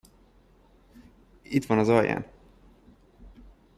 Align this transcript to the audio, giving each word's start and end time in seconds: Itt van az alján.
Itt 1.43 1.65
van 1.65 1.79
az 1.79 1.89
alján. 1.89 2.25